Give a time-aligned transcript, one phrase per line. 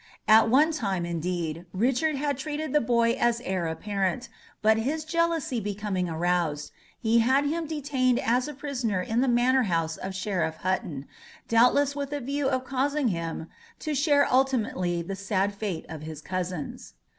[0.27, 4.29] At one time, indeed, Richard had treated the boy as heir apparent,
[4.63, 9.61] but his jealousy becoming aroused, he had him detained as a prisoner in the manor
[9.69, 11.05] house of Sheriff Hutton,
[11.47, 16.19] doubtless with a view of causing him to share ultimately the sad fate of his
[16.19, 16.95] cousins.